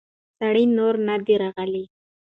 [0.37, 1.83] سړی نور نه دی راغلی.